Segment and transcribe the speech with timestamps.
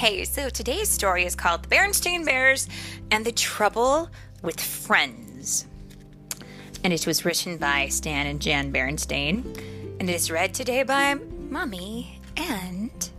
[0.00, 2.68] Okay, so today's story is called The Berenstain Bears
[3.10, 4.08] and the Trouble
[4.42, 5.66] with Friends.
[6.84, 9.44] And it was written by Stan and Jan Berenstain.
[9.98, 11.14] And it is read today by
[11.50, 13.10] Mommy and.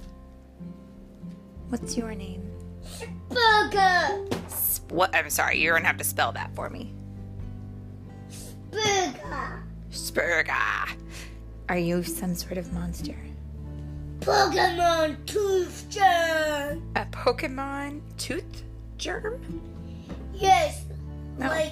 [1.67, 2.49] What's your name?
[3.27, 4.25] Burger.
[4.47, 5.13] Sp- What?
[5.13, 6.93] I'm sorry, you're gonna have to spell that for me.
[8.71, 9.63] Burger.
[9.91, 10.95] Spurga.
[11.67, 13.17] Are you some sort of monster?
[14.29, 16.83] Pokemon Tooth Germ.
[16.95, 18.63] A Pokemon tooth
[18.97, 19.41] germ?
[20.35, 20.85] Yes.
[21.39, 21.47] No.
[21.47, 21.71] Like,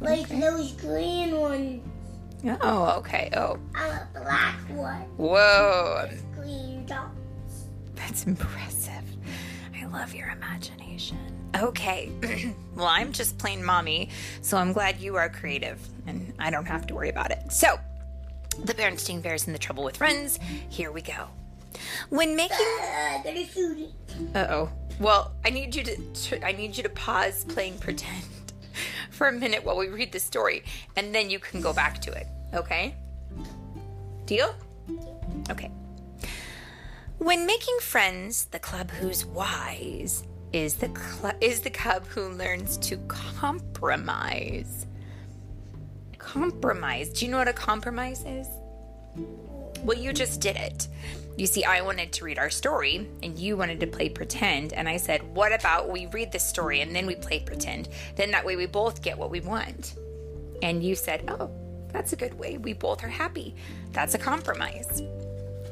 [0.00, 0.40] like Okay.
[0.40, 1.80] those green ones.
[2.60, 3.30] Oh, okay.
[3.36, 5.02] Oh, I'm a black one.
[5.16, 6.08] whoa.
[6.34, 7.66] Green dots.
[7.94, 9.04] That's impressive.
[9.80, 11.18] I love your imagination.
[11.56, 12.10] Okay.
[12.74, 14.08] well, I'm just plain mommy,
[14.40, 15.78] so I'm glad you are creative
[16.08, 17.52] and I don't have to worry about it.
[17.52, 17.78] So,
[18.64, 20.40] the Bernstein Bears in the Trouble with Friends.
[20.68, 21.28] Here we go.
[22.10, 22.66] When making
[24.34, 24.70] Uh, oh.
[25.00, 28.24] Well, I need you to I need you to pause playing pretend
[29.10, 30.64] for a minute while we read the story,
[30.96, 32.26] and then you can go back to it.
[32.54, 32.94] Okay?
[34.26, 34.54] Deal?
[35.50, 35.70] Okay.
[37.18, 42.76] When making friends, the club who's wise is the cl- is the cub who learns
[42.78, 44.86] to compromise.
[46.18, 47.08] Compromise.
[47.10, 48.46] Do you know what a compromise is?
[49.82, 50.88] Well, you just did it.
[51.36, 54.72] You see, I wanted to read our story and you wanted to play pretend.
[54.72, 57.88] And I said, What about we read the story and then we play pretend?
[58.16, 59.94] Then that way we both get what we want.
[60.62, 61.50] And you said, Oh,
[61.88, 62.58] that's a good way.
[62.58, 63.54] We both are happy.
[63.92, 65.02] That's a compromise.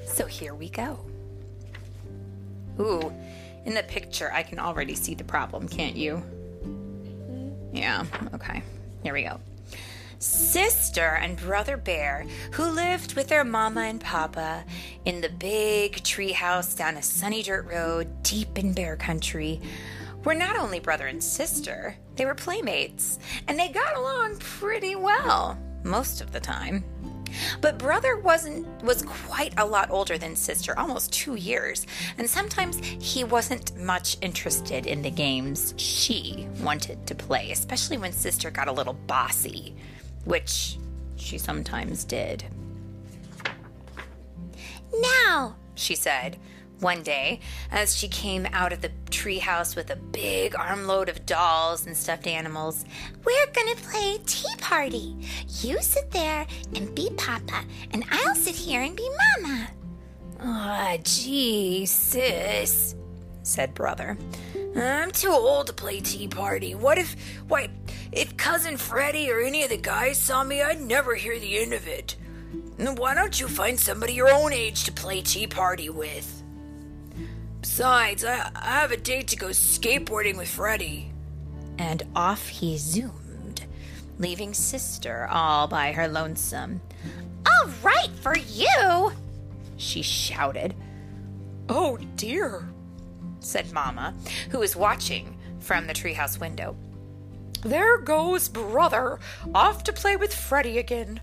[0.06, 0.98] So here we go.
[2.78, 3.12] Ooh,
[3.66, 6.22] in the picture, I can already see the problem, can't you?
[6.64, 7.77] Mm-hmm.
[7.77, 8.62] Yeah, okay.
[9.03, 9.41] Here we go
[10.21, 14.62] sister and brother bear who lived with their mama and papa
[15.07, 19.59] in the big tree house down a sunny dirt road deep in bear country
[20.25, 23.19] were not only brother and sister they were playmates
[23.49, 26.84] and they got along pretty well most of the time.
[27.62, 31.87] But brother wasn't was quite a lot older than sister almost 2 years
[32.19, 38.12] and sometimes he wasn't much interested in the games she wanted to play especially when
[38.12, 39.75] sister got a little bossy
[40.25, 40.78] which
[41.16, 42.44] she sometimes did.
[45.00, 46.36] Now, she said,
[46.81, 51.86] one day, as she came out of the treehouse with a big armload of dolls
[51.86, 52.84] and stuffed animals,
[53.25, 55.14] we're gonna play tea party.
[55.60, 59.08] You sit there and be Papa, and I'll sit here and be
[59.42, 59.69] Mama.
[60.41, 62.94] Ah, gee, sis,
[63.42, 64.16] said brother.
[64.76, 66.75] I'm too old to play tea party.
[66.75, 67.16] What if,
[67.48, 67.70] why,
[68.12, 71.72] if cousin Freddie or any of the guys saw me, I'd never hear the end
[71.72, 72.16] of it.
[72.78, 76.42] Why don't you find somebody your own age to play tea party with?
[77.60, 81.12] Besides, I, I have a date to go skateboarding with Freddie.
[81.78, 83.66] And off he zoomed,
[84.19, 86.81] leaving sister all by her lonesome.
[87.47, 89.12] All right for you,
[89.76, 90.75] she shouted.
[91.69, 92.69] Oh dear,
[93.41, 94.15] said Mamma,
[94.51, 96.77] who was watching from the treehouse window.
[97.62, 99.19] There goes brother
[99.55, 101.21] off to play with Freddie again.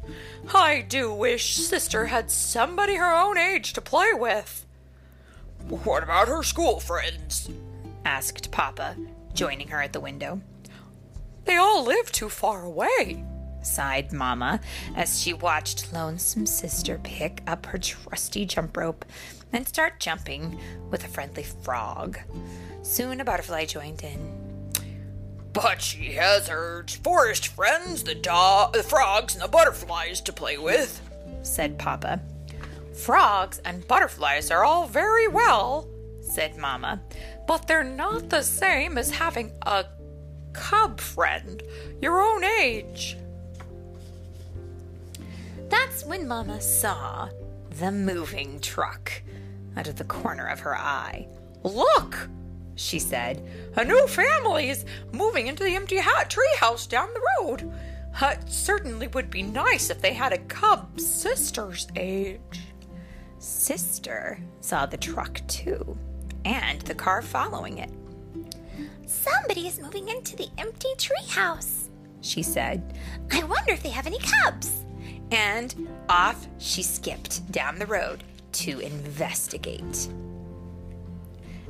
[0.53, 4.65] I do wish sister had somebody her own age to play with.
[5.67, 7.49] What about her school friends?
[8.05, 8.95] asked Papa,
[9.33, 10.41] joining her at the window.
[11.45, 13.23] They all live too far away,
[13.63, 14.59] sighed Mamma
[14.95, 19.05] as she watched lonesome sister pick up her trusty jump rope
[19.53, 20.59] and start jumping
[20.89, 22.19] with a friendly frog.
[22.81, 24.71] Soon a butterfly joined in.
[25.53, 30.57] But she has her forest friends, the do- the frogs and the butterflies to play
[30.57, 31.01] with,
[31.41, 32.21] said Papa.
[32.93, 35.87] Frogs and butterflies are all very well,
[36.21, 37.01] said Mamma,
[37.47, 39.85] but they're not the same as having a
[40.53, 41.63] cub friend
[42.01, 43.17] your own age.
[45.69, 47.29] That's when Mamma saw
[47.79, 49.11] the moving truck
[49.75, 51.27] out of the corner of her eye.
[51.63, 52.29] Look,
[52.75, 53.43] she said,
[53.75, 57.71] a new family is moving into the empty hat treehouse down the road.
[58.19, 62.39] Uh, it certainly would be nice if they had a cub sister's age.
[63.39, 65.97] Sister saw the truck too,
[66.45, 67.91] and the car following it.
[69.05, 71.89] Somebody is moving into the empty treehouse,
[72.21, 72.97] she said.
[73.31, 74.83] I wonder if they have any cubs.
[75.31, 80.07] And off she skipped down the road to investigate.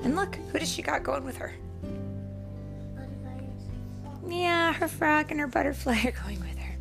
[0.04, 1.54] And look, who does she got going with her?
[4.28, 6.76] Yeah, her frog and her butterfly are going with her.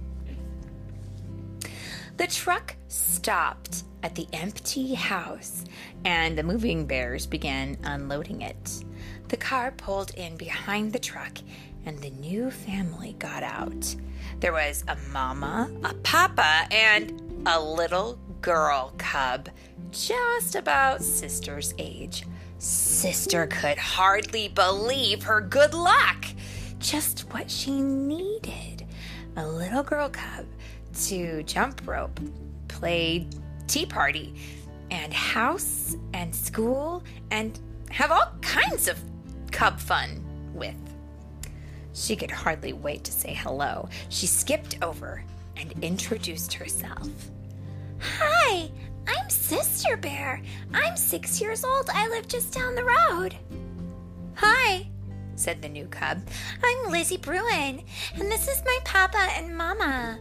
[2.17, 5.65] The truck stopped at the empty house,
[6.05, 8.85] and the moving bears began unloading it.
[9.29, 11.39] The car pulled in behind the truck,
[11.87, 13.95] and the new family got out.
[14.41, 19.49] There was a mama, a papa, and a little girl cub,
[19.93, 22.27] just about Sister's age.
[22.59, 26.27] Sister could hardly believe her good luck.
[26.79, 28.87] Just what she needed
[29.37, 30.47] a little girl cub
[30.95, 32.19] to jump rope,
[32.69, 33.27] play
[33.67, 34.35] tea party,
[34.91, 37.59] and house and school, and
[37.91, 38.99] have all kinds of
[39.53, 40.26] cub fun.
[41.97, 43.89] She could hardly wait to say hello.
[44.11, 45.25] She skipped over
[45.57, 47.09] and introduced herself.
[48.01, 48.71] Hi,
[49.09, 50.43] I'm Sister Bear.
[50.75, 51.89] I'm six years old.
[51.89, 53.35] I live just down the road.
[54.35, 54.87] Hi,
[55.37, 56.21] said the new cub.
[56.63, 57.83] I'm Lizzie Bruin,
[58.15, 60.21] and this is my papa and mama,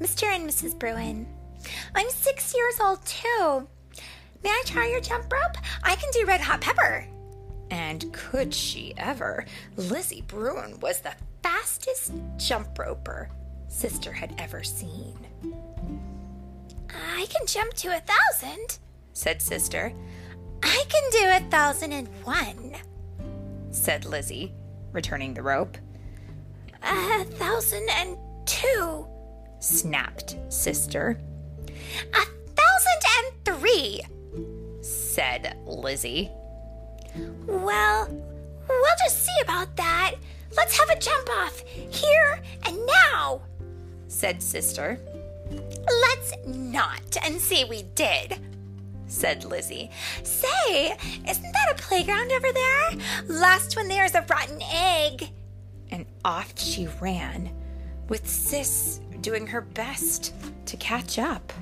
[0.00, 0.24] Mr.
[0.24, 0.76] and Mrs.
[0.76, 1.24] Bruin.
[1.94, 3.68] I'm six years old too.
[4.42, 5.56] May I try your jump rope?
[5.84, 7.06] I can do red hot pepper.
[7.70, 9.44] And could she ever?
[9.76, 13.28] Lizzie Bruin was the fastest jump roper
[13.68, 15.18] Sister had ever seen.
[16.90, 18.78] I can jump to a thousand,
[19.12, 19.92] said Sister.
[20.62, 22.74] I can do a thousand and one,
[23.70, 24.54] said Lizzie,
[24.92, 25.76] returning the rope.
[26.82, 28.16] A thousand and
[28.46, 29.06] two,
[29.58, 31.18] snapped Sister.
[32.14, 32.24] A
[32.54, 34.00] thousand and three,
[34.80, 36.30] said Lizzie.
[37.46, 38.08] Well,
[38.68, 40.14] we'll just see about that.
[40.56, 42.78] Let's have a jump off here and
[43.10, 43.42] now,
[44.08, 44.98] said Sister.
[45.50, 48.40] Let's not and see we did,
[49.06, 49.90] said Lizzie.
[50.22, 50.96] Say,
[51.28, 52.90] isn't that a playground over there?
[53.28, 55.30] Last one there's a rotten egg.
[55.90, 57.50] And off she ran,
[58.08, 60.34] with Sis doing her best
[60.66, 61.52] to catch up.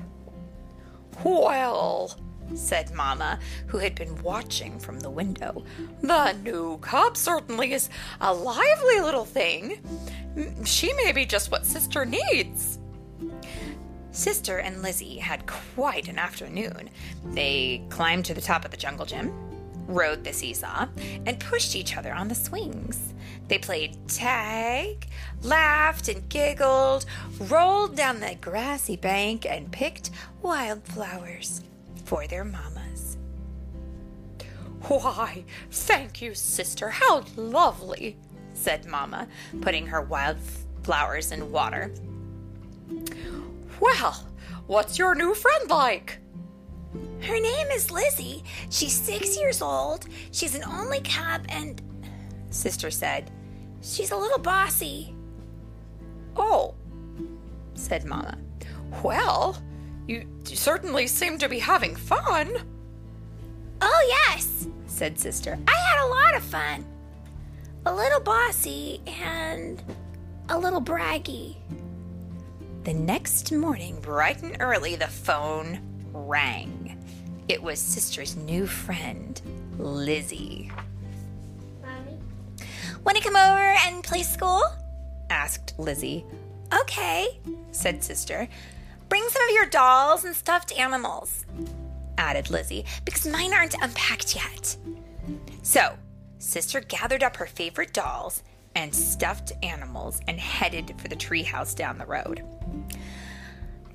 [1.23, 2.17] Well,
[2.53, 5.63] said Mamma, who had been watching from the window,
[6.01, 7.89] the new cub certainly is
[8.21, 9.81] a lively little thing.
[10.65, 12.79] She may be just what Sister needs.
[14.11, 16.89] Sister and Lizzie had quite an afternoon.
[17.25, 19.33] They climbed to the top of the jungle gym,
[19.87, 20.87] rode the seesaw,
[21.25, 23.13] and pushed each other on the swings.
[23.47, 25.07] They played tag,
[25.41, 27.05] laughed and giggled,
[27.39, 31.61] rolled down the grassy bank, and picked wildflowers
[32.05, 33.17] for their mamas.
[34.87, 36.89] Why, thank you, sister.
[36.89, 38.17] How lovely,
[38.53, 39.27] said Mamma,
[39.61, 40.37] putting her wild
[40.83, 41.91] flowers in water.
[43.79, 44.27] Well,
[44.67, 46.19] what's your new friend like?
[47.21, 48.43] Her name is Lizzie.
[48.69, 50.05] She's six years old.
[50.31, 51.81] She's an only cub, and
[52.51, 53.31] Sister said,
[53.81, 55.15] She's a little bossy.
[56.35, 56.75] Oh,
[57.73, 58.37] said Mamma.
[59.03, 59.57] Well,
[60.07, 62.51] you certainly seem to be having fun.
[63.81, 65.57] Oh, yes, said Sister.
[65.67, 66.85] I had a lot of fun.
[67.85, 69.81] A little bossy and
[70.49, 71.55] a little braggy.
[72.83, 75.79] The next morning, bright and early, the phone
[76.13, 77.03] rang.
[77.47, 79.39] It was Sister's new friend,
[79.77, 80.71] Lizzie.
[81.81, 82.17] Mommy?
[83.03, 84.63] Want to come over and play school?
[85.29, 86.25] asked Lizzie.
[86.81, 87.39] Okay,
[87.71, 88.47] said Sister.
[89.15, 91.45] Bring some of your dolls and stuffed animals,
[92.17, 94.75] added Lizzie, because mine aren't unpacked yet.
[95.63, 95.97] So,
[96.37, 98.43] Sister gathered up her favorite dolls
[98.75, 102.43] and stuffed animals and headed for the treehouse down the road.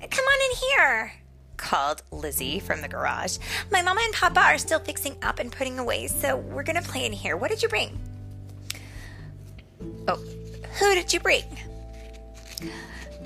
[0.09, 1.13] Come on in here,
[1.55, 3.37] called Lizzie from the garage.
[3.71, 7.05] My mama and papa are still fixing up and putting away, so we're gonna play
[7.05, 7.37] in here.
[7.37, 8.01] What did you bring?
[10.07, 10.15] Oh,
[10.79, 11.43] who did you bring?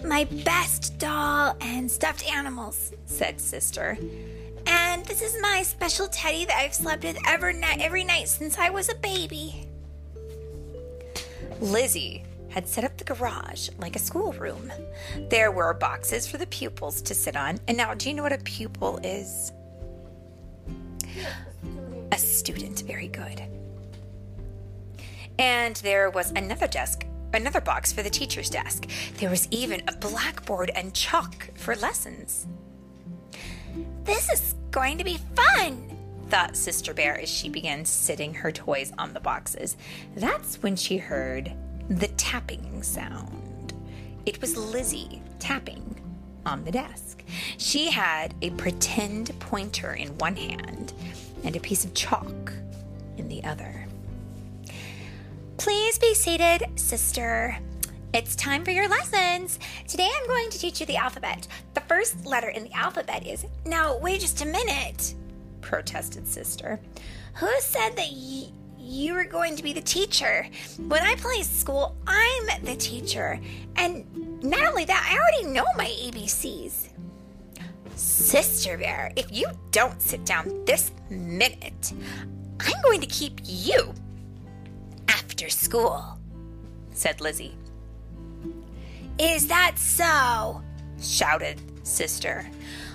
[0.07, 3.97] My best doll and stuffed animals, said Sister.
[4.67, 8.57] And this is my special teddy that I've slept with every night, every night since
[8.57, 9.67] I was a baby.
[11.59, 14.71] Lizzie had set up the garage like a schoolroom.
[15.29, 17.59] There were boxes for the pupils to sit on.
[17.67, 19.51] And now, do you know what a pupil is?
[22.11, 22.81] A student.
[22.81, 23.41] Very good.
[25.39, 28.87] And there was another desk, another box for the teacher's desk.
[29.17, 32.47] There was even a blackboard and chalk for lessons.
[34.03, 35.97] This is going to be fun,
[36.29, 39.77] thought Sister Bear as she began sitting her toys on the boxes.
[40.15, 41.51] That's when she heard
[41.89, 43.73] the tapping sound.
[44.25, 46.01] It was Lizzie tapping
[46.45, 47.23] on the desk.
[47.57, 50.93] She had a pretend pointer in one hand
[51.43, 52.53] and a piece of chalk
[53.17, 53.84] in the other.
[55.65, 57.57] Please be seated, sister.
[58.13, 59.57] It's time for your lessons.
[59.87, 61.47] Today I'm going to teach you the alphabet.
[61.73, 63.47] The first letter in the alphabet is.
[63.65, 65.15] Now, wait just a minute,
[65.61, 66.79] protested Sister.
[67.37, 70.47] Who said that y- you were going to be the teacher.
[70.77, 73.39] When I play school, I'm the teacher.
[73.75, 76.89] And not only that, I already know my ABCs.
[77.95, 81.91] Sister Bear, if you don't sit down this minute,
[82.59, 83.95] I'm going to keep you
[85.35, 86.17] after school,
[86.93, 87.57] said Lizzie.
[89.19, 90.61] Is that so?
[91.01, 92.47] shouted Sister.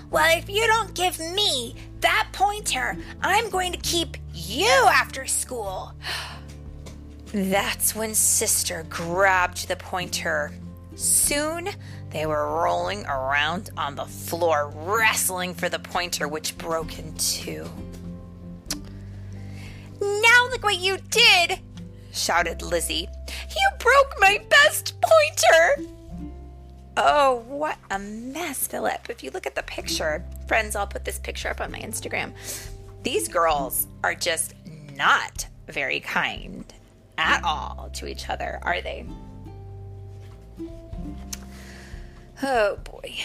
[0.09, 5.93] Well, if you don't give me that pointer, I'm going to keep you after school.
[7.31, 10.51] That's when Sister grabbed the pointer.
[10.95, 11.69] Soon
[12.09, 17.69] they were rolling around on the floor, wrestling for the pointer, which broke in two.
[20.01, 21.59] Now look what you did!
[22.11, 23.09] Shouted Lizzie.
[23.49, 25.91] You broke my best pointer!
[26.97, 29.09] Oh, what a mess, Philip.
[29.09, 32.33] If you look at the picture, friends, I'll put this picture up on my Instagram.
[33.03, 34.53] These girls are just
[34.95, 36.71] not very kind
[37.17, 39.05] at all to each other, are they?
[42.43, 43.15] Oh boy.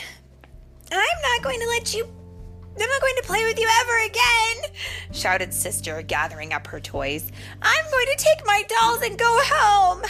[0.93, 2.09] I'm not going to let you.
[2.79, 4.71] Not going to play with you ever again,
[5.13, 7.31] shouted Sister, gathering up her toys.
[7.63, 10.03] I'm going to take my dolls and go home.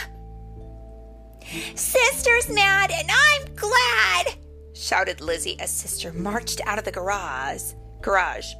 [1.75, 4.35] Sister's mad and I'm glad,
[4.73, 7.73] shouted Lizzie as Sister marched out of the garage.
[8.01, 8.53] Garage.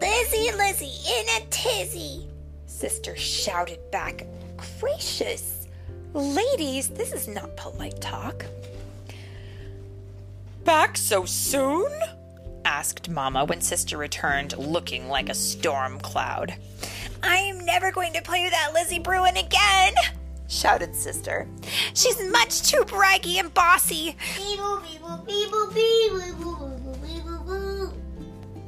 [0.00, 2.28] Lizzie, Lizzie, in a tizzy,
[2.66, 4.26] Sister shouted back.
[4.80, 5.68] Gracious.
[6.12, 8.44] Ladies, this is not polite talk.
[10.64, 11.90] Back so soon?
[12.74, 16.56] Asked Mamma when Sister returned, looking like a storm cloud.
[17.22, 19.94] I am never going to play with that Lizzie Bruin again,
[20.48, 21.46] shouted Sister.
[21.94, 24.16] She's much too braggy and bossy.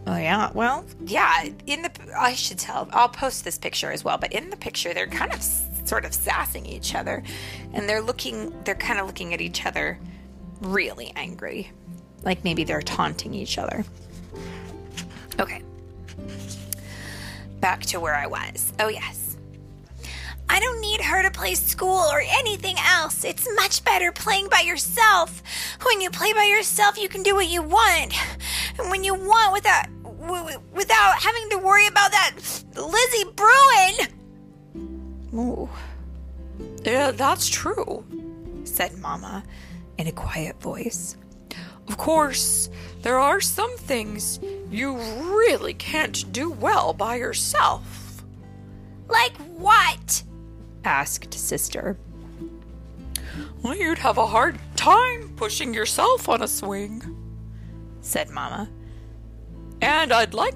[0.07, 1.49] Oh yeah, well, yeah.
[1.67, 2.89] In the I should tell.
[2.93, 4.19] I'll post this picture as well.
[4.19, 7.25] But in the picture, they're kind of sort of sassing each other,
[7.73, 8.55] and they're looking.
[8.63, 9.99] They're kind of looking at each other,
[10.61, 11.73] really angry,
[12.27, 13.85] like maybe they're taunting each other.
[15.41, 15.63] Okay.
[17.61, 18.73] Back to where I was.
[18.81, 19.37] Oh yes.
[20.49, 23.25] I don't need her to play school or anything else.
[23.25, 25.43] It's much better playing by yourself.
[25.83, 28.15] When you play by yourself, you can do what you want.
[28.79, 29.87] And when you want without
[30.75, 32.33] without having to worry about that
[32.75, 33.95] Lizzie Bruin.
[35.35, 35.69] Ooh.
[36.83, 38.05] Yeah, that's true,
[38.65, 39.45] said Mama
[39.99, 41.17] in a quiet voice.
[41.89, 42.69] Of course,
[43.03, 44.41] there are some things
[44.71, 48.25] you really can't do well by yourself.
[49.09, 50.23] Like what?
[50.85, 51.97] asked Sister.
[53.63, 57.03] Well, you'd have a hard time pushing yourself on a swing,
[58.01, 58.69] said Mamma.
[59.81, 60.55] And I'd like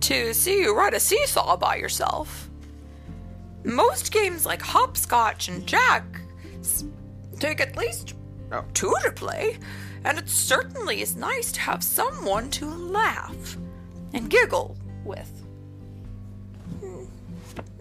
[0.00, 2.50] to see you ride a seesaw by yourself.
[3.64, 6.04] Most games like hopscotch and jack
[7.38, 8.14] take at least
[8.74, 9.58] two to play,
[10.04, 13.56] and it certainly is nice to have someone to laugh
[14.12, 15.30] and giggle with.
[16.80, 17.04] Hmm,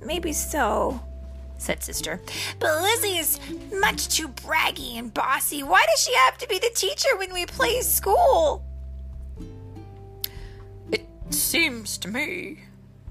[0.06, 1.00] maybe so,
[1.58, 2.22] said Sister.
[2.60, 3.40] But Lizzie is
[3.80, 5.64] much too braggy and bossy.
[5.64, 8.64] Why does she have to be the teacher when we play school?
[10.92, 12.60] It seems to me,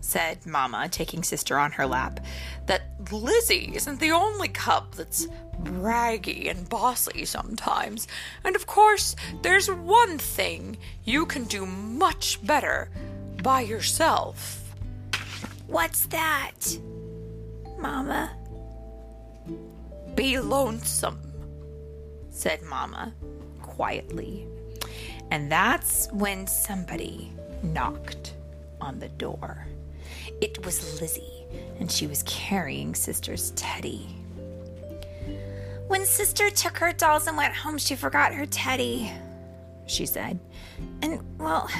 [0.06, 2.20] said Mamma, taking Sister on her lap,
[2.66, 5.26] that Lizzie isn't the only cub that's
[5.62, 8.06] braggy and bossy sometimes.
[8.44, 12.88] And of course, there's one thing you can do much better
[13.42, 14.62] by yourself.
[15.66, 16.78] What's that?
[17.78, 18.30] Mama.
[20.14, 21.20] Be lonesome,
[22.30, 23.12] said Mamma
[23.60, 24.46] quietly.
[25.32, 27.32] And that's when somebody
[27.64, 28.34] knocked
[28.80, 29.66] on the door.
[30.40, 31.46] It was Lizzie,
[31.78, 34.08] and she was carrying Sister's teddy.
[35.88, 39.10] When Sister took her dolls and went home, she forgot her teddy,
[39.86, 40.40] she said.
[41.00, 41.70] And, well,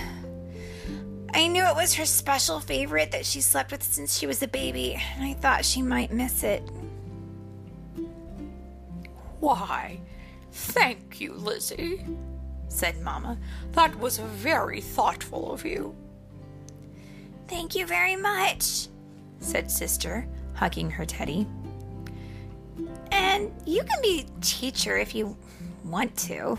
[1.35, 4.49] I knew it was her special favorite that she slept with since she was a
[4.49, 6.63] baby, and I thought she might miss it.
[9.41, 10.01] Why,
[10.53, 12.07] thank you, Lizzie,
[12.69, 13.39] said Mamma.
[13.73, 15.95] That was very thoughtful of you.
[17.57, 18.89] Thank you very much,
[19.41, 21.47] said Sister, hugging her teddy.
[23.11, 25.35] And you can be teacher if you
[25.83, 26.59] want to,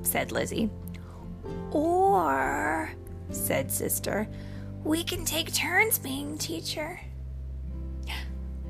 [0.00, 0.70] said Lizzie.
[1.70, 2.90] Or,
[3.28, 4.26] said Sister,
[4.84, 6.98] we can take turns being teacher.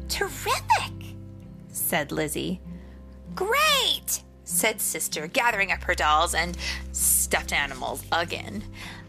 [0.09, 1.15] Terrific,
[1.69, 2.61] said Lizzie.
[3.37, 6.59] Great, said Sister, gathering up her dolls and
[6.91, 8.65] stuffed animals again.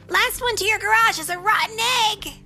[0.07, 1.77] Last one to your garage is a rotten
[2.11, 2.42] egg.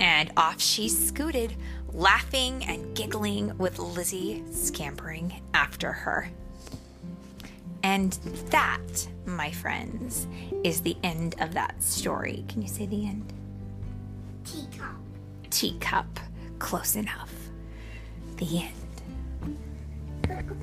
[0.00, 1.54] And off she scooted,
[1.92, 6.30] laughing and giggling with Lizzie scampering after her.
[7.82, 8.12] And
[8.50, 10.26] that, my friends,
[10.64, 12.44] is the end of that story.
[12.48, 13.32] Can you say the end?
[14.44, 14.96] Teacup.
[15.50, 16.20] Teacup.
[16.58, 17.32] Close enough.
[18.36, 20.60] The end.